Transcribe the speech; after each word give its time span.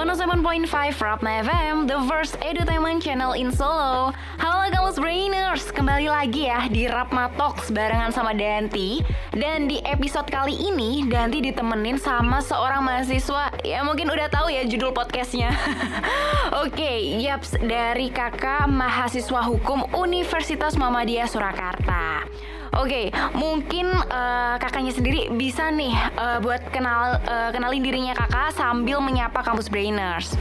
107.5 0.00 0.96
Rapna 0.96 1.44
FM, 1.44 1.84
the 1.84 2.00
first 2.08 2.32
edutainment 2.40 3.04
channel 3.04 3.36
in 3.36 3.52
Solo. 3.52 4.16
Halo 4.40 4.72
kamu 4.72 4.96
brainers, 4.96 5.68
kembali 5.76 6.08
lagi 6.08 6.48
ya 6.48 6.64
di 6.72 6.88
Rapma 6.88 7.28
Talks 7.36 7.68
barengan 7.68 8.08
sama 8.08 8.32
Danti. 8.32 9.04
Dan 9.28 9.68
di 9.68 9.76
episode 9.84 10.24
kali 10.32 10.56
ini, 10.56 11.04
Danti 11.04 11.44
ditemenin 11.44 12.00
sama 12.00 12.40
seorang 12.40 12.80
mahasiswa. 12.80 13.52
Ya 13.60 13.84
mungkin 13.84 14.08
udah 14.08 14.32
tahu 14.32 14.48
ya 14.48 14.64
judul 14.64 14.96
podcastnya. 14.96 15.52
Oke, 16.64 16.80
okay, 16.80 17.20
yaps, 17.20 17.60
dari 17.60 18.08
kakak 18.08 18.72
mahasiswa 18.72 19.44
hukum 19.44 19.84
Universitas 19.92 20.80
Muhammadiyah 20.80 21.28
Surakarta. 21.28 22.24
Oke, 22.70 23.10
okay, 23.10 23.34
mungkin 23.34 23.90
uh, 23.90 24.54
kakaknya 24.62 24.94
sendiri 24.94 25.26
bisa 25.34 25.74
nih 25.74 25.90
uh, 26.14 26.38
buat 26.38 26.70
kenal 26.70 27.18
uh, 27.26 27.50
kenalin 27.50 27.82
dirinya 27.82 28.14
kakak 28.14 28.54
sambil 28.54 29.02
menyapa 29.02 29.42
kampus 29.42 29.66
brainers. 29.90 30.38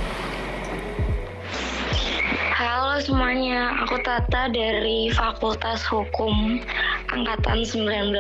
Halo 2.54 3.02
semuanya, 3.02 3.82
aku 3.82 3.98
Tata 4.06 4.46
dari 4.54 5.10
Fakultas 5.10 5.82
Hukum 5.90 6.62
Angkatan 7.10 7.66
19. 7.66 8.14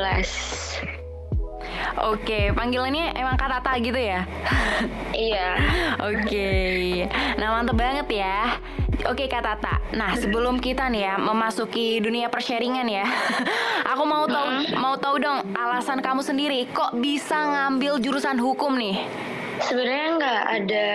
Oke, 2.01 2.49
panggilannya 2.57 3.13
emang 3.13 3.37
Kak 3.37 3.61
Tata 3.61 3.77
gitu 3.77 3.99
ya? 4.01 4.25
iya. 5.13 5.53
Oke, 6.01 7.05
nah 7.37 7.61
mantep 7.61 7.77
banget 7.77 8.09
ya. 8.09 8.57
Oke 9.05 9.29
Kak 9.29 9.45
Tata, 9.45 9.77
nah 9.93 10.17
sebelum 10.17 10.57
kita 10.57 10.89
nih 10.89 11.13
ya 11.13 11.15
memasuki 11.21 12.01
dunia 12.01 12.33
persharingan 12.33 12.89
ya, 12.89 13.05
aku 13.93 14.03
mau 14.03 14.25
tahu 14.25 14.65
mau 14.81 14.97
tahu 14.97 15.21
dong 15.21 15.45
alasan 15.53 16.01
kamu 16.01 16.25
sendiri 16.25 16.65
kok 16.73 16.97
bisa 16.97 17.37
ngambil 17.37 18.01
jurusan 18.01 18.41
hukum 18.41 18.73
nih? 18.81 19.28
Sebenarnya 19.59 20.07
nggak 20.19 20.41
ada 20.47 20.87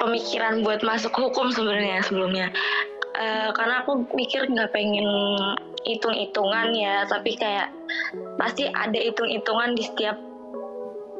pemikiran 0.00 0.64
buat 0.64 0.80
masuk 0.80 1.12
hukum 1.12 1.52
sebenarnya 1.52 2.00
sebelumnya, 2.04 2.48
uh, 3.20 3.52
karena 3.52 3.84
aku 3.84 4.08
mikir 4.16 4.48
nggak 4.48 4.72
pengen 4.72 5.06
hitung-hitungan 5.84 6.72
ya, 6.72 7.04
tapi 7.08 7.36
kayak 7.36 7.68
pasti 8.40 8.68
ada 8.72 8.96
hitung-hitungan 8.96 9.76
di 9.76 9.84
setiap 9.84 10.16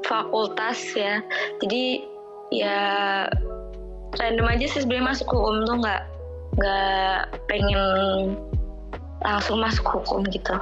fakultas 0.08 0.80
ya, 0.96 1.20
jadi 1.60 2.04
ya 2.50 2.78
random 4.18 4.48
aja 4.48 4.66
sih 4.66 4.80
sebenarnya 4.82 5.06
masuk 5.14 5.28
hukum 5.30 5.62
tuh 5.68 5.76
nggak 5.78 6.02
nggak 6.58 7.20
pengen 7.46 7.80
langsung 9.20 9.60
masuk 9.60 9.84
hukum 9.84 10.24
gitu. 10.32 10.56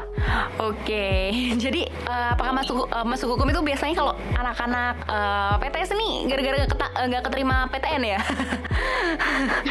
Oke, 0.58 1.30
jadi 1.62 1.86
uh, 2.10 2.34
apakah 2.34 2.52
masuk 2.52 2.76
uh, 2.90 3.06
masuk 3.06 3.38
hukum 3.38 3.46
itu 3.50 3.62
biasanya 3.62 3.94
kalau 3.94 4.12
anak-anak 4.34 4.94
uh, 5.06 5.54
PTS 5.62 5.94
nih 5.94 6.14
gara-gara 6.26 6.58
nggak 7.06 7.22
keterima 7.30 7.70
PTN 7.70 8.02
ya? 8.18 8.20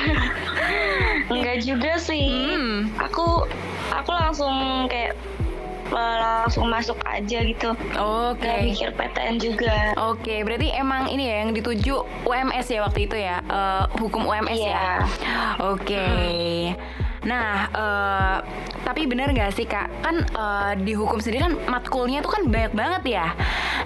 Enggak 1.34 1.58
juga 1.68 2.00
sih. 2.00 2.28
Hmm. 2.32 2.96
Aku 3.04 3.44
aku 3.92 4.12
langsung 4.16 4.88
kayak 4.88 5.20
langsung 5.92 6.68
masuk 6.68 7.00
aja 7.04 7.44
gitu. 7.44 7.72
Oke. 8.00 8.44
Okay. 8.44 8.72
mikir 8.72 8.92
PTN 8.96 9.36
juga. 9.40 9.96
Oke, 10.00 10.24
okay, 10.24 10.40
berarti 10.44 10.68
emang 10.76 11.12
ini 11.12 11.28
ya 11.28 11.36
yang 11.44 11.52
dituju 11.56 12.04
UMS 12.28 12.68
ya 12.72 12.80
waktu 12.84 13.08
itu 13.08 13.16
ya, 13.16 13.40
uh, 13.48 13.84
hukum 14.00 14.28
UMS 14.28 14.60
yeah. 14.60 14.72
ya. 14.72 14.96
Oke. 15.64 15.96
Okay. 15.96 16.72
Hmm. 16.72 17.08
Nah, 17.28 17.68
uh, 17.76 18.38
tapi 18.88 19.04
benar 19.04 19.36
nggak 19.36 19.52
sih 19.52 19.68
kak? 19.68 19.92
Kan 20.00 20.24
uh, 20.32 20.72
di 20.80 20.96
hukum 20.96 21.20
sendiri 21.20 21.44
kan 21.44 21.60
matkulnya 21.68 22.24
tuh 22.24 22.32
kan 22.32 22.48
banyak 22.48 22.72
banget 22.72 23.04
ya. 23.20 23.28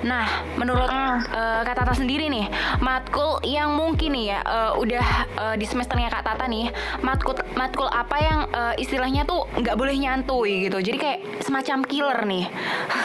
Nah, 0.06 0.30
menurut 0.62 0.86
uh, 0.86 1.66
kak 1.66 1.74
Tata 1.74 1.98
sendiri 1.98 2.30
nih, 2.30 2.46
matkul 2.86 3.42
yang 3.42 3.74
mungkin 3.74 4.14
nih 4.14 4.38
ya 4.38 4.40
uh, 4.46 4.72
udah 4.78 5.08
uh, 5.42 5.56
di 5.58 5.66
semesternya 5.66 6.14
kak 6.14 6.22
Tata 6.22 6.46
nih, 6.46 6.70
matkul 7.02 7.34
matkul 7.58 7.90
apa 7.90 8.18
yang 8.22 8.40
uh, 8.54 8.78
istilahnya 8.78 9.26
tuh 9.26 9.50
nggak 9.58 9.74
boleh 9.74 9.98
nyantui 9.98 10.70
gitu. 10.70 10.78
Jadi 10.78 10.98
kayak 11.02 11.20
semacam 11.42 11.82
killer 11.82 12.20
nih. 12.30 12.46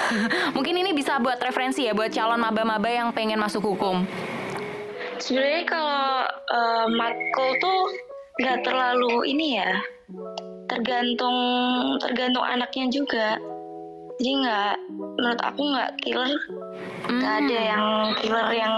mungkin 0.56 0.76
ini 0.76 0.92
bisa 0.92 1.16
buat 1.16 1.40
referensi 1.40 1.88
ya 1.88 1.96
buat 1.96 2.12
calon 2.12 2.44
maba-maba 2.44 2.92
yang 2.92 3.08
pengen 3.16 3.40
masuk 3.40 3.64
hukum. 3.64 4.04
Sebenarnya 5.16 5.64
kalau 5.64 6.28
uh, 6.28 6.86
matkul 6.92 7.50
tuh 7.56 7.80
nggak 8.36 8.68
terlalu 8.68 9.32
ini 9.32 9.56
ya 9.56 9.72
tergantung 10.66 11.36
tergantung 12.02 12.42
anaknya 12.42 12.86
juga 12.90 13.38
jadi 14.16 14.32
nggak 14.42 14.74
menurut 15.20 15.40
aku 15.44 15.60
nggak 15.76 15.90
killer 16.00 16.30
nggak 17.06 17.32
hmm. 17.32 17.40
ada 17.46 17.58
yang 17.60 17.84
killer 18.18 18.48
yang 18.50 18.76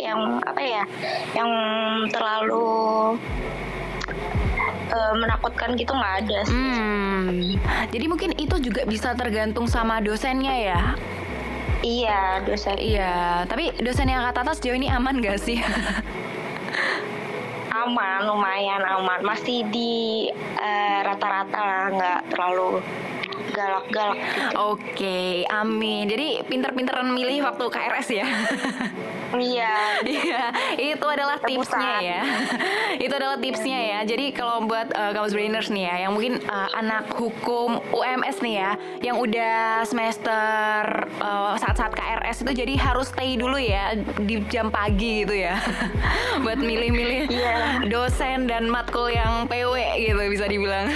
yang 0.00 0.20
apa 0.46 0.62
ya 0.62 0.82
yang 1.34 1.50
terlalu 2.08 3.18
uh, 4.94 5.12
menakutkan 5.18 5.74
gitu 5.74 5.92
nggak 5.92 6.14
ada 6.24 6.38
sih. 6.46 6.54
Hmm. 6.54 7.58
Jadi 7.90 8.04
mungkin 8.06 8.30
itu 8.38 8.56
juga 8.62 8.86
bisa 8.86 9.12
tergantung 9.18 9.66
sama 9.66 9.98
dosennya 9.98 10.54
ya. 10.54 10.80
Iya 11.84 12.40
dosen. 12.48 12.80
Iya, 12.80 13.44
tapi 13.44 13.68
dosen 13.84 14.08
yang 14.08 14.24
kata 14.24 14.40
atas 14.40 14.56
sejauh 14.56 14.72
ini 14.80 14.88
aman 14.88 15.20
gak 15.20 15.36
sih? 15.36 15.60
aman 17.84 18.24
lumayan 18.24 18.80
aman 18.80 19.20
masih 19.20 19.64
di 19.68 20.28
uh, 20.56 20.98
rata-rata 21.04 21.60
lah 21.60 21.84
nggak 21.92 22.20
terlalu 22.32 22.80
galak-galak 23.54 24.18
gitu. 24.18 24.56
Oke, 24.58 24.82
okay, 24.82 25.32
amin. 25.46 26.10
Jadi 26.10 26.42
pinter-pinteran 26.50 27.06
milih 27.06 27.46
waktu 27.46 27.64
KRS 27.70 28.08
ya. 28.10 28.26
Iya. 29.38 29.74
Iya, 30.14 30.44
itu 30.78 31.06
adalah 31.06 31.36
tipsnya 31.42 31.94
ya. 32.00 32.20
itu 33.04 33.14
adalah 33.14 33.38
tipsnya 33.40 33.78
ya. 33.80 33.98
Jadi 34.06 34.30
kalau 34.30 34.64
buat 34.68 34.92
uh, 34.94 35.10
kamu 35.10 35.32
brainers 35.32 35.68
nih 35.72 35.84
ya, 35.90 35.94
yang 36.06 36.12
mungkin 36.14 36.38
uh, 36.46 36.68
anak 36.76 37.08
hukum 37.14 37.80
UMS 37.90 38.40
nih 38.44 38.54
ya, 38.62 38.70
yang 39.02 39.16
udah 39.18 39.82
semester 39.88 41.08
uh, 41.18 41.56
saat-saat 41.58 41.92
KRS 41.96 42.46
itu 42.46 42.52
jadi 42.64 42.74
harus 42.78 43.10
stay 43.10 43.34
dulu 43.34 43.58
ya 43.58 43.96
di 44.22 44.44
jam 44.52 44.68
pagi 44.70 45.24
gitu 45.24 45.34
ya. 45.34 45.58
buat 46.44 46.60
milih-milih 46.60 47.30
yeah. 47.30 47.82
dosen 47.88 48.46
dan 48.46 48.68
matkul 48.68 49.08
yang 49.10 49.48
PW 49.50 49.74
gitu 49.98 50.20
bisa 50.30 50.46
dibilang. 50.46 50.86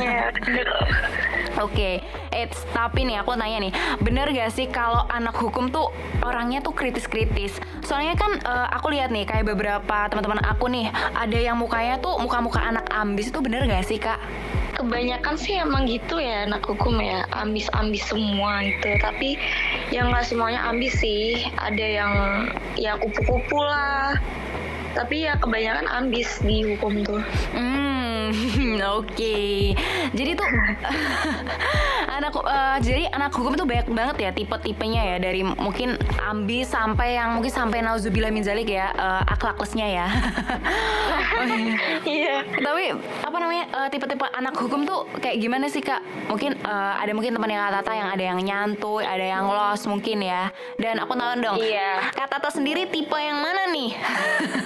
Iya, 0.00 0.32
Oke, 1.60 1.76
okay. 1.76 1.94
Eits, 2.40 2.64
tapi 2.72 3.04
nih 3.04 3.20
aku 3.20 3.36
nanya 3.36 3.68
nih, 3.68 3.72
bener 4.00 4.32
gak 4.32 4.48
sih 4.56 4.64
kalau 4.64 5.04
anak 5.12 5.36
hukum 5.36 5.68
tuh 5.68 5.92
orangnya 6.24 6.64
tuh 6.64 6.72
kritis-kritis? 6.72 7.60
Soalnya 7.84 8.16
kan 8.16 8.40
uh, 8.48 8.68
aku 8.72 8.96
lihat 8.96 9.12
nih 9.12 9.28
kayak 9.28 9.44
beberapa 9.44 10.08
teman-teman 10.08 10.40
aku 10.48 10.72
nih, 10.72 10.88
ada 11.12 11.36
yang 11.36 11.60
mukanya 11.60 12.00
tuh 12.00 12.16
muka-muka 12.16 12.64
anak 12.64 12.88
ambis 12.88 13.28
itu 13.28 13.44
bener 13.44 13.68
gak 13.68 13.84
sih 13.84 14.00
kak? 14.00 14.16
Kebanyakan 14.80 15.36
sih 15.36 15.60
emang 15.60 15.84
gitu 15.84 16.16
ya 16.16 16.48
anak 16.48 16.64
hukum 16.64 16.96
ya, 17.04 17.28
ambis-ambis 17.36 18.00
semua 18.08 18.64
gitu. 18.64 18.96
Tapi 18.96 19.36
yang 19.92 20.08
gak 20.08 20.24
semuanya 20.24 20.64
ambis 20.64 20.96
sih, 20.96 21.44
ada 21.60 21.84
yang 21.84 22.12
ya 22.80 22.96
kupu-kupu 22.96 23.60
lah. 23.60 24.16
Tapi 24.90 25.28
ya 25.28 25.38
kebanyakan 25.38 25.86
ambis 25.86 26.42
di 26.42 26.66
hukum 26.66 27.06
tuh. 27.06 27.22
Hmm, 27.54 27.89
oke. 28.30 29.10
Okay. 29.10 29.74
Jadi 30.14 30.30
tuh 30.38 30.48
anak 32.20 32.32
uh, 32.36 32.78
jadi 32.82 33.10
anak 33.12 33.32
hukum 33.34 33.54
itu 33.54 33.64
banyak 33.66 33.88
banget 33.90 34.16
ya 34.18 34.30
tipe-tipenya 34.34 35.02
ya 35.14 35.16
dari 35.18 35.42
mungkin 35.42 35.98
ambis 36.22 36.70
sampai 36.70 37.18
yang 37.18 37.38
mungkin 37.38 37.52
sampai 37.52 37.82
nauzubillah 37.82 38.30
min 38.30 38.44
zalik 38.44 38.70
ya 38.70 38.92
uh, 38.94 39.22
akhlaklesnya 39.26 39.86
ya. 39.86 40.06
Iya. 42.04 42.44
Tapi 42.44 42.92
apa 43.24 43.36
namanya 43.40 43.64
uh, 43.72 43.88
tipe-tipe 43.88 44.26
anak 44.34 44.54
hukum 44.56 44.84
tuh 44.84 45.08
kayak 45.20 45.40
gimana 45.40 45.66
sih 45.72 45.80
Kak? 45.80 46.02
Mungkin 46.28 46.60
uh, 46.64 46.94
ada 47.00 47.12
mungkin 47.16 47.36
teman 47.36 47.50
yang 47.50 47.62
Tata 47.70 47.92
yang 47.96 48.10
ada 48.12 48.24
yang 48.34 48.38
nyantuy, 48.42 49.06
ada 49.06 49.24
yang 49.24 49.46
los 49.48 49.82
mungkin 49.88 50.20
ya. 50.20 50.52
Dan 50.76 51.00
aku 51.00 51.16
tahu 51.16 51.32
dong. 51.40 51.56
Iya. 51.56 52.12
Kak 52.12 52.28
Tata 52.28 52.50
sendiri 52.52 52.90
tipe 52.92 53.16
yang 53.16 53.40
mana 53.40 53.72
nih? 53.72 53.90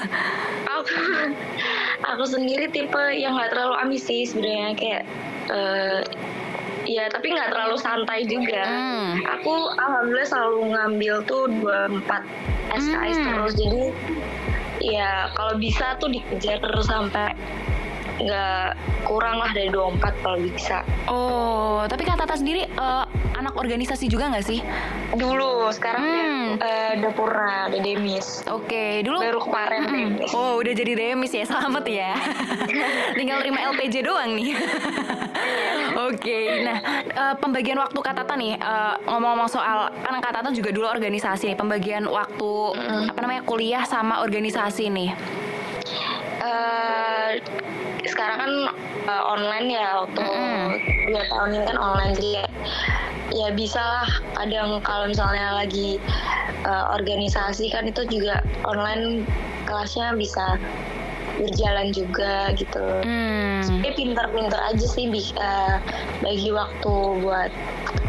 aku 0.74 0.98
aku 2.04 2.24
sendiri 2.28 2.68
tipe 2.68 3.04
yang 3.16 3.36
nggak 3.36 3.56
terlalu 3.56 3.74
ambisi 3.80 4.28
sebenarnya 4.28 4.70
kayak 4.76 5.02
uh, 5.48 6.00
ya 6.84 7.08
tapi 7.08 7.32
nggak 7.32 7.50
terlalu 7.52 7.76
santai 7.80 8.28
juga. 8.28 8.62
Hmm. 8.64 9.20
Aku 9.40 9.72
alhamdulillah 9.80 10.28
selalu 10.28 10.60
ngambil 10.76 11.14
tuh 11.24 11.44
24 11.64 12.76
SKS 12.76 13.16
hmm. 13.16 13.26
terus 13.28 13.52
jadi 13.56 13.84
ya 14.84 15.32
kalau 15.32 15.56
bisa 15.56 15.96
tuh 15.96 16.12
dikejar 16.12 16.60
terus 16.60 16.86
sampai 16.88 17.32
nggak 18.14 18.78
kurang 19.08 19.42
lah 19.42 19.50
dari 19.50 19.72
24 19.72 20.22
kalau 20.22 20.38
bisa. 20.38 20.86
Oh, 21.10 21.82
tapi 21.90 22.06
kata 22.06 22.24
Tata 22.24 22.38
sendiri 22.38 22.68
uh, 22.78 23.04
anak 23.34 23.54
organisasi 23.58 24.06
juga 24.06 24.30
nggak 24.30 24.46
sih? 24.46 24.60
Dulu, 25.14 25.70
sekarang 25.74 26.02
hmm. 26.02 26.14
ya 26.14 26.24
uh, 26.64 26.90
udah 27.02 27.12
purna, 27.12 27.54
udah 27.70 27.80
demis. 27.82 28.42
Oke, 28.48 28.70
okay, 28.70 28.90
dulu 29.02 29.18
baru 29.20 29.40
kemarin 29.42 29.80
hmm. 29.84 29.92
demis. 29.92 30.30
Oh, 30.32 30.58
udah 30.62 30.72
jadi 30.72 30.92
demis 30.94 31.32
ya, 31.34 31.44
selamat 31.44 31.84
ya. 31.90 32.12
Tinggal 33.18 33.42
terima 33.42 33.60
LPJ 33.74 34.06
doang 34.06 34.34
nih. 34.38 34.54
Oke, 35.94 36.14
Oke, 36.24 36.40
nah 36.64 36.78
uh, 37.20 37.34
pembagian 37.36 37.76
waktu 37.76 37.98
Kak 38.00 38.16
Tata 38.16 38.32
nih 38.32 38.56
uh, 38.56 38.96
ngomong-ngomong 39.04 39.50
soal 39.52 39.92
kan 39.92 40.16
Kak 40.24 40.40
Tata 40.40 40.48
juga 40.56 40.72
dulu 40.72 40.88
organisasi 40.88 41.52
nih, 41.52 41.58
pembagian 41.58 42.08
waktu 42.08 42.52
mm. 42.80 43.12
apa 43.12 43.18
namanya 43.20 43.42
kuliah 43.44 43.84
sama 43.84 44.24
organisasi 44.24 44.88
nih. 44.88 45.10
Uh, 46.40 47.36
sekarang 48.08 48.38
kan 48.40 48.52
uh, 49.04 49.22
online 49.36 49.68
ya 49.68 50.00
waktu 50.00 50.22
mm. 50.22 50.68
dua 51.12 51.22
tahun 51.28 51.48
ini 51.60 51.64
kan 51.68 51.76
online 51.76 52.12
jadi 52.16 52.30
ya, 53.34 53.50
bisa 53.50 53.82
lah 53.82 54.08
kadang 54.38 54.78
kalau 54.86 55.10
misalnya 55.10 55.58
lagi 55.58 55.98
uh, 56.62 56.94
organisasi 56.94 57.74
kan 57.74 57.84
itu 57.90 58.06
juga 58.06 58.40
online 58.62 59.26
kelasnya 59.66 60.14
bisa 60.14 60.56
berjalan 61.34 61.90
juga 61.90 62.54
gitu. 62.54 63.02
Hmm. 63.02 63.58
Tapi 63.66 63.90
pinter-pinter 63.98 64.60
aja 64.70 64.86
sih 64.86 65.10
uh, 65.34 65.76
bagi 66.22 66.54
waktu 66.54 66.94
buat 67.26 67.50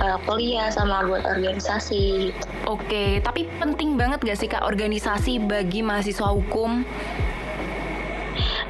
uh, 0.02 0.18
kuliah 0.30 0.70
sama 0.70 1.06
buat 1.10 1.26
organisasi. 1.26 2.30
Gitu. 2.30 2.46
Oke, 2.70 3.20
tapi 3.26 3.50
penting 3.58 3.98
banget 3.98 4.22
gak 4.22 4.38
sih 4.38 4.50
kak 4.50 4.62
organisasi 4.62 5.42
bagi 5.42 5.82
mahasiswa 5.82 6.30
hukum? 6.30 6.86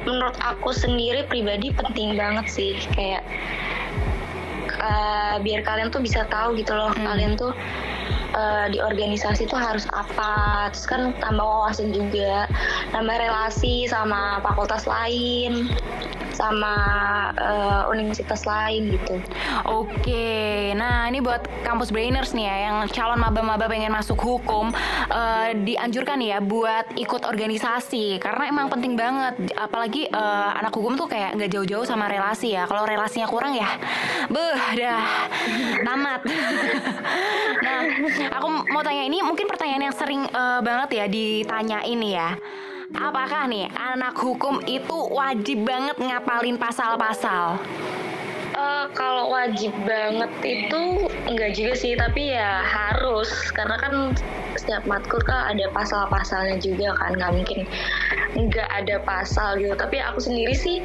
Menurut 0.06 0.38
aku 0.38 0.70
sendiri 0.70 1.26
pribadi 1.26 1.74
penting 1.74 2.14
banget 2.14 2.46
sih 2.48 2.78
kayak 2.94 3.26
uh, 4.86 5.36
biar 5.42 5.66
kalian 5.66 5.90
tuh 5.90 5.98
bisa 5.98 6.22
tahu 6.30 6.54
gitu 6.54 6.72
loh 6.72 6.94
hmm. 6.94 7.02
kalian 7.02 7.32
tuh 7.34 7.50
uh, 8.38 8.66
di 8.70 8.78
organisasi 8.78 9.50
itu 9.50 9.56
harus 9.58 9.84
apa 9.90 10.70
terus 10.70 10.86
kan 10.86 11.10
tambah 11.18 11.42
wawasan 11.42 11.90
juga 11.90 12.46
tambah 12.94 13.16
relasi 13.18 13.90
sama 13.90 14.38
fakultas 14.46 14.86
lain 14.86 15.66
sama 16.36 16.74
uh, 17.32 17.82
universitas 17.88 18.44
lain 18.44 18.92
gitu. 18.92 19.16
Oke, 19.64 20.76
nah 20.76 21.08
ini 21.08 21.24
buat 21.24 21.40
kampus 21.64 21.88
brainers 21.88 22.36
nih 22.36 22.44
ya 22.44 22.56
yang 22.68 22.76
calon 22.92 23.16
maba-maba 23.16 23.64
pengen 23.64 23.96
masuk 23.96 24.20
hukum 24.20 24.68
uh, 25.08 25.48
dianjurkan 25.56 26.20
ya 26.20 26.44
buat 26.44 26.92
ikut 27.00 27.24
organisasi 27.24 28.20
karena 28.20 28.52
emang 28.52 28.68
penting 28.68 28.94
banget 29.00 29.56
apalagi 29.56 30.12
uh, 30.12 30.52
anak 30.60 30.76
hukum 30.76 31.00
tuh 31.00 31.08
kayak 31.08 31.40
nggak 31.40 31.50
jauh-jauh 31.56 31.88
sama 31.88 32.12
relasi 32.12 32.52
ya. 32.52 32.68
Kalau 32.68 32.84
relasinya 32.84 33.24
kurang 33.26 33.56
ya, 33.56 33.80
beh 34.28 34.76
dah 34.76 35.04
tamat. 35.80 36.20
nah, 37.64 37.80
aku 38.36 38.46
mau 38.68 38.84
tanya 38.84 39.08
ini 39.08 39.24
mungkin 39.24 39.48
pertanyaan 39.48 39.88
yang 39.88 39.96
sering 39.96 40.22
uh, 40.36 40.60
banget 40.60 41.00
ya 41.00 41.04
ditanya 41.08 41.80
ini 41.88 42.12
ya. 42.12 42.36
Apakah 42.94 43.50
nih 43.50 43.66
anak 43.74 44.14
hukum 44.14 44.62
itu 44.62 44.94
wajib 45.10 45.66
banget 45.66 45.98
ngapalin 45.98 46.54
pasal-pasal? 46.54 47.58
Uh, 48.54 48.86
kalau 48.94 49.34
wajib 49.34 49.74
banget 49.82 50.30
itu 50.46 51.10
enggak 51.26 51.50
juga 51.58 51.72
sih, 51.74 51.98
tapi 51.98 52.30
ya 52.30 52.62
harus 52.62 53.50
karena 53.50 53.74
kan 53.82 53.94
setiap 54.54 54.86
matkul 54.86 55.18
kan 55.26 55.50
ada 55.50 55.66
pasal-pasalnya 55.74 56.62
juga 56.62 56.94
kan, 56.94 57.18
nggak 57.18 57.32
mungkin 57.34 57.58
nggak 58.38 58.68
ada 58.70 59.02
pasal 59.02 59.58
gitu. 59.58 59.74
Tapi 59.74 59.98
aku 59.98 60.22
sendiri 60.22 60.54
sih 60.54 60.78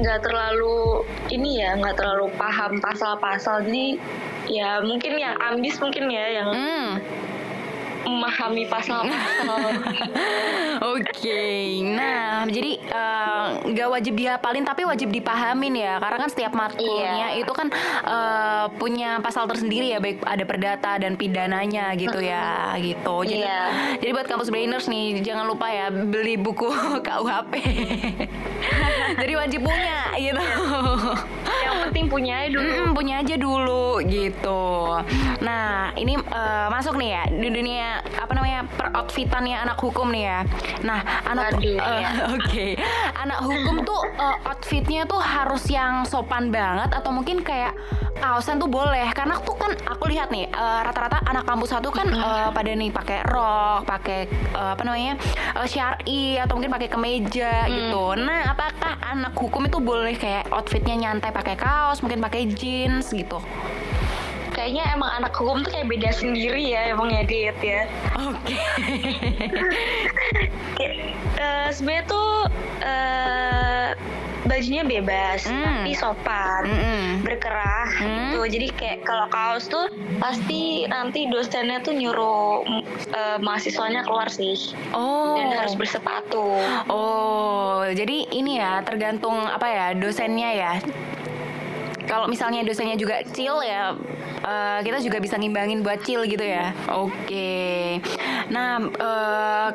nggak 0.00 0.24
terlalu 0.24 1.04
ini 1.28 1.60
ya, 1.60 1.76
nggak 1.76 2.00
terlalu 2.00 2.32
paham 2.40 2.80
pasal-pasal. 2.80 3.68
Jadi 3.68 4.00
ya 4.48 4.80
mungkin 4.80 5.20
yang 5.20 5.36
ambis 5.36 5.76
mungkin 5.78 6.08
ya 6.08 6.42
yang 6.42 6.48
hmm 6.48 6.88
memahami 8.10 8.64
pasal-pasal. 8.66 9.56
Oke, 10.80 11.06
okay. 11.06 11.84
nah 11.84 12.44
jadi 12.48 12.80
eh, 12.80 13.46
nggak 13.70 13.88
uh, 13.88 13.92
wajib 13.92 14.16
dihafalin 14.16 14.64
tapi 14.66 14.82
wajib 14.88 15.12
dipahamin 15.14 15.78
ya, 15.78 16.02
karena 16.02 16.18
kan 16.26 16.30
setiap 16.32 16.52
matkulnya 16.56 17.36
iya. 17.36 17.38
itu 17.38 17.52
kan 17.52 17.68
uh, 18.04 18.66
punya 18.80 19.20
pasal 19.22 19.46
tersendiri 19.46 19.92
ya, 19.92 20.02
baik 20.02 20.24
ada 20.24 20.44
perdata 20.44 20.96
dan 20.98 21.14
pidananya 21.14 21.94
gitu 21.94 22.18
ya, 22.18 22.74
gitu. 22.80 23.16
Jadi, 23.22 23.44
iya. 23.44 23.96
jadi 24.02 24.10
buat 24.16 24.26
kampus 24.26 24.50
brainers 24.50 24.90
nih 24.90 25.22
jangan 25.22 25.46
lupa 25.46 25.70
ya 25.70 25.92
beli 25.92 26.34
buku 26.40 26.68
KUHP. 27.06 27.52
jadi 29.16 29.32
wajib 29.36 29.60
punya 29.66 29.98
gitu. 30.18 30.44
Yang 31.64 31.76
penting 31.88 32.06
punya 32.06 32.34
aja 32.44 32.48
dulu. 32.54 32.70
Mm 32.70 32.88
punya 32.90 33.14
aja 33.24 33.34
dulu 33.36 33.86
gitu. 34.04 34.64
Nah 35.40 35.92
ini 35.96 36.20
uh, 36.20 36.68
masuk 36.68 36.96
nih 37.00 37.10
ya 37.16 37.22
di 37.28 37.48
dunia 37.48 38.04
apa 38.18 38.32
namanya 38.36 38.68
per 38.68 38.92
outfitannya 38.92 39.56
anak 39.56 39.78
hukum 39.80 40.12
nih 40.12 40.24
ya. 40.28 40.38
Nah, 40.84 41.00
anak 41.28 41.56
uh, 41.60 41.60
oke. 42.36 42.44
Okay. 42.44 42.70
Anak 43.20 43.44
hukum 43.44 43.84
tuh 43.84 44.00
uh, 44.16 44.48
outfitnya 44.48 45.04
tuh 45.04 45.20
harus 45.20 45.68
yang 45.68 46.08
sopan 46.08 46.48
banget 46.48 46.88
atau 46.96 47.12
mungkin 47.12 47.44
kayak 47.44 47.76
kaosan 48.16 48.56
tuh 48.56 48.68
boleh 48.68 49.12
karena 49.12 49.36
tuh 49.44 49.60
kan 49.60 49.76
aku 49.84 50.08
lihat 50.08 50.32
nih 50.32 50.48
uh, 50.48 50.80
rata-rata 50.88 51.20
anak 51.28 51.44
kampus 51.44 51.76
satu 51.76 51.92
kan 51.92 52.08
uh, 52.16 52.48
pada 52.48 52.72
nih 52.72 52.88
pakai 52.88 53.20
rok, 53.28 53.84
pakai 53.84 54.24
uh, 54.56 54.72
apa 54.72 54.82
namanya 54.88 55.20
uh, 55.52 55.68
syari 55.68 56.40
atau 56.40 56.56
mungkin 56.56 56.72
pakai 56.72 56.88
kemeja 56.88 57.68
hmm. 57.68 57.72
gitu. 57.76 58.04
Nah, 58.24 58.56
apakah 58.56 58.96
anak 59.04 59.36
hukum 59.36 59.68
itu 59.68 59.78
boleh 59.84 60.16
kayak 60.16 60.48
outfitnya 60.48 60.96
nyantai 60.96 61.28
pakai 61.28 61.60
kaos, 61.60 62.00
mungkin 62.00 62.24
pakai 62.24 62.48
jeans 62.48 63.12
gitu? 63.12 63.36
kayaknya 64.50 64.92
emang 64.92 65.08
anak 65.16 65.32
hukum 65.32 65.64
tuh 65.64 65.72
kayak 65.72 65.88
beda 65.88 66.10
sendiri 66.12 66.60
ya 66.74 66.92
emang 66.92 67.08
ya 67.08 67.22
diet 67.24 67.58
ya. 67.64 67.82
Oke. 68.18 68.56
Okay. 70.80 71.12
uh, 71.36 71.68
Sebenarnya 71.68 72.04
tuh 72.08 72.48
uh, 72.82 73.88
bajunya 74.48 74.82
bebas 74.82 75.46
mm. 75.46 75.62
tapi 75.62 75.92
sopan, 75.94 76.62
mm 76.66 76.76
-mm. 76.80 77.04
berkerah 77.22 77.88
mm. 78.00 78.04
gitu. 78.08 78.40
Jadi 78.48 78.66
kayak 78.74 78.98
kalau 79.04 79.26
kaos 79.28 79.68
tuh 79.68 79.86
pasti 80.18 80.88
nanti 80.88 81.28
dosennya 81.28 81.84
tuh 81.84 81.94
nyuruh 81.94 82.64
uh, 83.12 83.38
mahasiswanya 83.38 84.02
keluar 84.04 84.26
sih. 84.32 84.74
Oh. 84.96 85.36
Dan 85.36 85.60
harus 85.60 85.76
bersepatu. 85.76 86.56
Oh, 86.88 87.84
jadi 87.92 88.26
ini 88.32 88.58
ya 88.58 88.80
tergantung 88.82 89.36
apa 89.44 89.66
ya 89.68 89.86
dosennya 89.94 90.50
ya 90.56 90.72
kalau 92.10 92.26
misalnya 92.26 92.66
dosennya 92.66 92.98
juga 92.98 93.22
chill 93.30 93.62
ya 93.62 93.94
uh, 94.44 94.80
kita 94.84 94.98
juga 95.04 95.18
bisa 95.20 95.36
ngimbangin 95.36 95.84
buat 95.84 96.00
chill 96.04 96.24
gitu 96.28 96.42
ya. 96.44 96.72
Oke. 96.92 97.14
Okay. 97.26 97.86
Nah, 98.50 98.82
uh, 98.82 99.68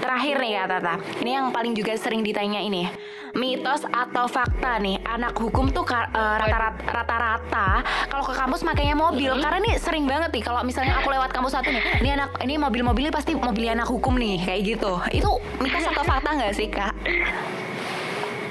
terakhir 0.00 0.36
nih 0.42 0.52
ya 0.58 0.64
Tata. 0.66 0.94
Ini 1.22 1.30
yang 1.42 1.46
paling 1.54 1.76
juga 1.76 1.94
sering 1.98 2.24
ditanya 2.24 2.58
ini. 2.62 2.88
Mitos 3.32 3.88
atau 3.88 4.28
fakta 4.28 4.76
nih, 4.76 5.00
anak 5.08 5.32
hukum 5.40 5.72
tuh 5.72 5.88
uh, 5.88 6.36
rata-rata 6.84 7.80
kalau 8.12 8.24
ke 8.28 8.36
kampus 8.36 8.60
makanya 8.60 8.92
mobil. 8.92 9.32
Karena 9.40 9.56
nih 9.56 9.80
sering 9.80 10.04
banget 10.04 10.36
nih 10.36 10.44
kalau 10.44 10.60
misalnya 10.60 11.00
aku 11.00 11.08
lewat 11.08 11.32
kampus 11.32 11.56
satu 11.56 11.72
nih, 11.72 11.80
ini 12.04 12.12
anak 12.12 12.36
ini 12.44 12.60
mobil-mobilnya 12.60 13.08
pasti 13.08 13.32
mobil 13.32 13.72
anak 13.72 13.88
hukum 13.88 14.20
nih 14.20 14.36
kayak 14.44 14.76
gitu. 14.76 15.00
Itu 15.16 15.40
mitos 15.64 15.88
atau 15.88 16.04
fakta 16.04 16.28
nggak 16.28 16.52
sih 16.52 16.68
kak? 16.68 16.92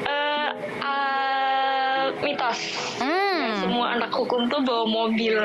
Uh, 0.01 0.49
uh, 0.81 2.09
mitos. 2.21 2.59
Hmm 3.01 3.31
semua 3.61 3.85
anak 3.95 4.11
hukum 4.11 4.49
tuh 4.49 4.59
bawa 4.65 4.85
mobil. 4.89 5.37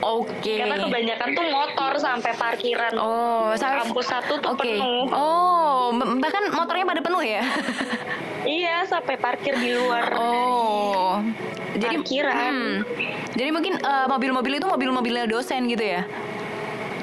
Oke. 0.00 0.32
Okay. 0.40 0.56
Karena 0.64 0.76
kebanyakan 0.80 1.28
tuh 1.36 1.44
motor 1.52 1.92
sampai 2.00 2.32
parkiran. 2.34 2.92
Oh, 2.96 3.52
sampai 3.54 3.84
kampus 3.84 4.06
satu 4.08 4.34
tuh 4.40 4.56
okay. 4.56 4.80
penuh. 4.80 5.06
Oh, 5.12 5.92
bahkan 6.20 6.48
motornya 6.50 6.84
pada 6.88 7.00
penuh 7.04 7.22
ya? 7.22 7.42
iya, 8.58 8.82
sampai 8.88 9.20
parkir 9.20 9.54
di 9.60 9.76
luar. 9.76 10.16
Oh. 10.16 11.20
Jadi 11.74 12.00
parkiran. 12.00 12.54
Hmm, 12.54 12.74
jadi 13.34 13.50
mungkin 13.50 13.74
uh, 13.82 14.06
mobil-mobil 14.06 14.62
itu 14.62 14.66
mobil-mobilnya 14.66 15.26
dosen 15.26 15.66
gitu 15.66 15.82
ya? 15.82 16.06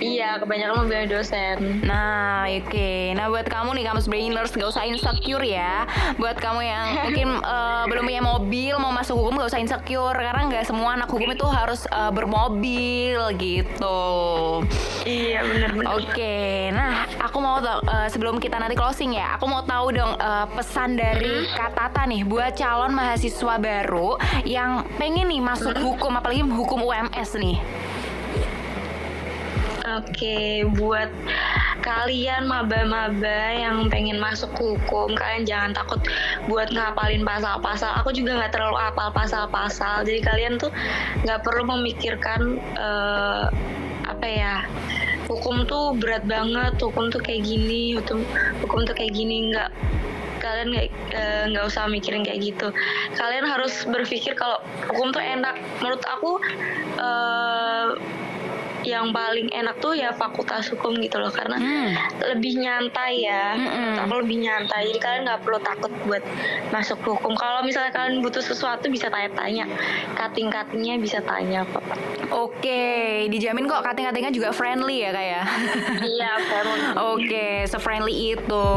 Iya, 0.02 0.42
kebanyakan 0.42 0.76
mobilnya 0.82 1.08
dosen. 1.08 1.86
Nah, 1.86 2.50
oke. 2.50 2.74
Okay. 2.74 3.14
Nah, 3.14 3.30
buat 3.30 3.46
kamu 3.46 3.78
nih, 3.78 3.86
kamu 3.86 4.00
brainers, 4.10 4.52
gak 4.58 4.70
usah 4.74 4.84
insecure 4.90 5.46
ya. 5.46 5.86
Buat 6.18 6.42
kamu 6.42 6.66
yang 6.66 6.86
mungkin 7.06 7.30
uh, 7.46 7.86
belum 7.86 8.04
punya 8.10 8.22
mobil, 8.26 8.74
mau 8.82 8.90
masuk 8.90 9.14
hukum 9.22 9.38
gak 9.38 9.54
usah 9.54 9.62
insecure. 9.62 10.18
Karena 10.18 10.50
nggak 10.50 10.66
semua 10.66 10.98
anak 10.98 11.08
hukum 11.14 11.30
itu 11.30 11.46
harus 11.46 11.86
uh, 11.94 12.10
bermobil 12.10 13.22
gitu. 13.38 14.02
Iya, 15.06 15.46
benar-benar. 15.46 15.98
Oke, 15.98 16.14
okay. 16.14 16.58
nah 16.74 17.06
aku 17.22 17.38
mau 17.42 17.58
tau, 17.62 17.82
uh, 17.86 18.10
sebelum 18.10 18.38
kita 18.38 18.58
nanti 18.58 18.78
closing 18.78 19.18
ya, 19.18 19.38
aku 19.38 19.46
mau 19.50 19.66
tahu 19.66 19.94
dong 19.94 20.14
uh, 20.18 20.46
pesan 20.54 20.98
dari 20.98 21.46
Kak 21.54 21.74
Tata 21.74 22.06
nih 22.06 22.22
buat 22.26 22.54
calon 22.54 22.94
mahasiswa 22.94 23.58
baru 23.58 24.18
yang 24.46 24.86
pengen 25.02 25.30
nih 25.30 25.42
masuk 25.42 25.74
hukum, 25.78 26.14
apalagi 26.18 26.46
hukum 26.46 26.86
UMS 26.86 27.38
nih. 27.38 27.58
Oke, 29.92 30.64
buat 30.80 31.12
kalian 31.84 32.48
maba-maba 32.48 33.42
yang 33.52 33.92
pengen 33.92 34.22
masuk 34.22 34.54
hukum, 34.56 35.12
kalian 35.18 35.44
jangan 35.44 35.72
takut 35.76 36.00
buat 36.48 36.72
ngapalin 36.72 37.28
pasal-pasal. 37.28 38.00
Aku 38.00 38.16
juga 38.16 38.40
nggak 38.40 38.56
terlalu 38.56 38.78
apal 38.80 39.12
pasal-pasal, 39.12 40.08
jadi 40.08 40.24
kalian 40.24 40.54
tuh 40.62 40.72
nggak 41.28 41.44
perlu 41.44 41.68
memikirkan 41.68 42.62
uh, 42.80 43.52
apa 44.08 44.28
ya 44.28 44.56
hukum 45.28 45.68
tuh 45.68 45.98
berat 46.00 46.24
banget, 46.24 46.80
hukum 46.80 47.12
tuh 47.12 47.20
kayak 47.20 47.44
gini, 47.44 48.00
hukum 48.00 48.24
hukum 48.64 48.88
tuh 48.88 48.96
kayak 48.96 49.12
gini. 49.12 49.52
Nggak 49.52 49.70
kalian 50.42 50.68
nggak 50.74 50.88
eh, 51.14 51.44
nggak 51.54 51.66
usah 51.68 51.86
mikirin 51.92 52.26
kayak 52.26 52.42
gitu. 52.42 52.74
Kalian 53.16 53.46
harus 53.46 53.86
berpikir 53.86 54.34
kalau 54.40 54.60
hukum 54.88 55.12
tuh 55.12 55.22
enak. 55.22 55.60
Menurut 55.80 56.04
aku 56.08 56.32
eh, 57.00 57.88
yang 58.84 59.10
paling 59.10 59.50
enak 59.50 59.78
tuh 59.78 59.94
ya 59.94 60.12
fakultas 60.12 60.68
hukum 60.68 60.98
gitu 60.98 61.18
loh 61.18 61.30
karena 61.30 61.54
Hmm. 61.54 61.94
lebih 62.28 62.58
nyantai 62.58 63.22
ya. 63.22 63.54
Menurut 63.54 64.00
aku 64.00 64.14
lebih 64.20 64.38
nyantai 64.40 64.82
jadi 64.88 65.00
kalian 65.00 65.22
nggak 65.24 65.42
perlu 65.42 65.60
takut 65.60 65.92
buat 66.04 66.24
masuk 66.70 66.98
hukum 67.02 67.34
kalau 67.34 67.62
misalnya 67.62 67.92
kalian 67.92 68.20
butuh 68.20 68.42
sesuatu 68.42 68.88
bisa 68.88 69.08
tanya-tanya 69.08 69.66
kating-katingnya 70.16 70.96
bisa 70.98 71.20
tanya 71.22 71.64
kok 71.66 71.84
Oke, 72.32 72.88
dijamin 73.28 73.68
kok 73.68 73.84
kating-katingnya 73.84 74.32
juga 74.32 74.50
friendly 74.52 75.04
ya 75.04 75.12
kayak. 75.12 75.44
iya 76.02 76.32
family 76.40 76.80
Oke, 77.12 77.48
se-friendly 77.66 78.16
itu. 78.32 78.70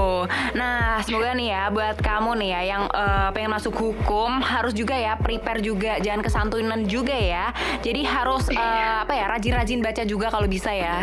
Nah, 0.53 0.99
semoga 1.01 1.31
nih 1.33 1.49
ya 1.49 1.71
buat 1.71 1.95
kamu 1.97 2.35
nih 2.37 2.51
ya 2.51 2.61
yang 2.67 2.83
eh, 2.89 3.29
pengen 3.31 3.53
masuk 3.53 3.71
hukum 3.73 4.43
harus 4.43 4.75
juga 4.75 4.93
ya 4.93 5.15
prepare 5.15 5.63
juga, 5.63 6.03
jangan 6.03 6.21
kesantunan 6.21 6.83
juga 6.83 7.15
ya. 7.15 7.55
Jadi 7.79 8.03
harus 8.03 8.51
eh, 8.51 8.59
apa 8.99 9.15
ya 9.15 9.31
rajin-rajin 9.31 9.79
baca 9.81 9.94
juga 10.03 10.27
kalau 10.27 10.47
bisa 10.47 10.69
ya. 10.69 10.99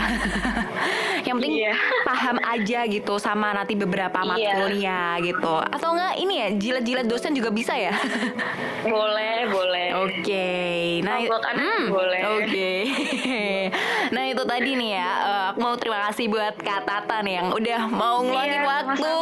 yang 1.24 1.38
penting 1.38 1.62
Iya. 1.62 1.74
paham 2.04 2.38
aja 2.42 2.80
gitu 2.86 3.16
sama 3.16 3.54
nanti 3.54 3.72
beberapa 3.74 4.12
Iya. 4.18 4.28
matkulnya 4.28 5.00
gitu. 5.22 5.56
Atau 5.64 5.94
enggak 5.94 6.14
ini 6.18 6.34
ya 6.36 6.48
jilat-jilat 6.52 7.06
dosen 7.06 7.32
juga 7.32 7.48
bisa 7.50 7.72
ya. 7.72 7.96
boleh 8.84 9.46
boleh 9.48 9.88
Oke, 10.02 10.50
nah 11.00 11.16
i- 11.16 11.24
Ngobrol 11.24 11.40
kanan 11.40 11.62
hmm, 11.62 11.86
boleh. 11.88 12.20
Oke, 12.36 12.74
nah 14.14 14.24
itu 14.26 14.44
tadi 14.44 14.72
nih 14.74 14.92
ya. 14.92 15.10
eh, 15.22 15.44
aku 15.48 15.60
mau 15.62 15.76
terima 15.76 16.00
kasih 16.04 16.26
buat 16.28 16.58
Kak 16.58 16.82
Tata 16.84 17.22
nih 17.22 17.38
yang 17.38 17.48
udah 17.50 17.82
mau 17.88 18.20
ngeluangin 18.20 18.58
Iya, 18.58 18.68
waktu. 18.68 19.14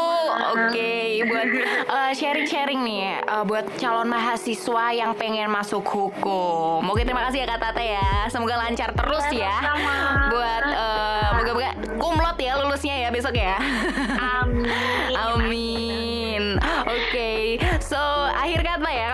Oke, 0.50 1.22
buat 1.30 1.48
eh, 1.96 2.12
sharing-sharing 2.18 2.82
nih 2.82 3.22
eh, 3.22 3.44
buat 3.46 3.66
calon 3.78 4.10
mahasiswa 4.10 4.86
yang 4.94 5.12
pengen 5.14 5.50
masuk 5.54 5.86
hukum. 5.86 6.82
Oke, 6.90 7.06
terima 7.06 7.30
kasih 7.30 7.46
ya 7.46 7.48
Kak 7.50 7.60
Tata 7.62 7.84
ya. 7.84 8.26
Semoga 8.30 8.56
lancar 8.58 8.90
terus 8.94 9.26
ya. 9.30 9.54
sama-sama. 9.62 10.30
Buat 10.34 10.64
eh, 10.74 11.28
moga-moga 11.38 11.70
kumlot 12.00 12.38
ya 12.42 12.52
lulusnya 12.58 12.96
ya 12.98 13.10
besok 13.14 13.36
ya. 13.38 13.58
amin 14.18 14.66
Amin. 15.30 15.79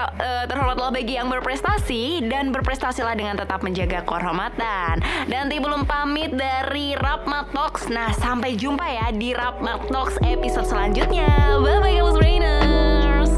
Ya, 0.06 0.44
eh, 0.44 0.44
terhormatlah 0.46 0.94
bagi 0.94 1.18
yang 1.18 1.28
berprestasi 1.28 2.26
dan 2.30 2.54
berprestasilah 2.54 3.18
dengan 3.18 3.36
tetap 3.36 3.66
menjaga 3.66 4.06
kehormatan. 4.06 5.02
Dan 5.26 5.50
belum 5.58 5.90
pamit 5.90 6.34
dari 6.34 6.94
Rapma 6.94 7.50
Talks. 7.50 7.90
Nah, 7.90 8.14
sampai 8.14 8.54
jumpa 8.54 8.86
ya 8.86 9.08
di 9.10 9.34
Rapma 9.34 9.82
Talks 9.90 10.22
episode 10.22 10.70
selanjutnya. 10.70 11.58
Bye 11.60 11.82
bye 11.82 11.96
kamu 11.98 12.14
brainers. 12.18 13.32